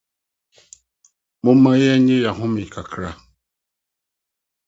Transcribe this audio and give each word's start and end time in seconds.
Momma 1.43 1.71
yennye 1.81 2.15
yɛn 2.21 2.29
ahome 2.29 2.63
kakra. 2.73 3.11